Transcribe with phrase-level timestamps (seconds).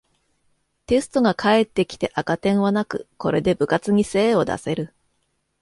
[0.87, 4.95] テストが返ってきて赤点はなく、これで部活に精を出せる